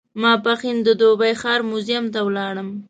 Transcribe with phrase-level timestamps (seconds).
[0.21, 2.69] ماپښین د دوبۍ ښار موزیم ته ولاړم.